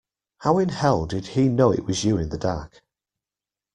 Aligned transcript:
How 0.39 0.57
in 0.57 0.69
hell 0.69 1.05
did 1.05 1.27
he 1.27 1.47
know 1.47 1.71
it 1.71 1.85
was 1.85 2.03
you 2.03 2.17
in 2.17 2.29
the 2.29 2.37
dark. 2.39 2.81